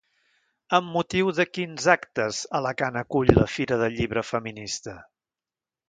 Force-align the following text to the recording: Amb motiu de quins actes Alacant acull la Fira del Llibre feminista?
Amb 0.77 0.87
motiu 0.95 1.29
de 1.41 1.45
quins 1.57 1.85
actes 1.95 2.39
Alacant 2.61 2.99
acull 3.05 3.33
la 3.41 3.47
Fira 3.59 3.79
del 3.85 3.97
Llibre 4.01 4.25
feminista? 4.35 4.99